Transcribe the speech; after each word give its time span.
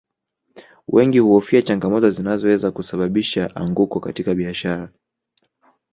Wengi 0.87 1.19
huhofia 1.19 1.61
changamoto 1.61 2.09
zinazoweza 2.09 2.71
kusababisha 2.71 3.55
anguko 3.55 3.99
katika 3.99 4.35
biashara 4.35 4.89